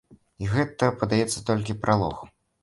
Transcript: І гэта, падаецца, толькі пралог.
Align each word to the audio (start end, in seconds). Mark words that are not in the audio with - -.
І 0.45 0.47
гэта, 0.53 0.89
падаецца, 1.03 1.45
толькі 1.51 1.77
пралог. 1.85 2.17